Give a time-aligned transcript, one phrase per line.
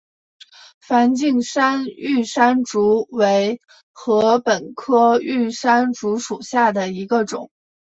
[0.79, 3.61] 梵净山玉山竹为
[3.93, 7.51] 禾本科玉山竹属下的一个种。